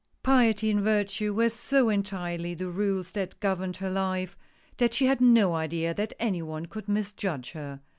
[0.23, 4.35] Piety and Virtue were so entirely the rules that governed her life,
[4.77, 7.81] that she had no idea that any one could misjudge her.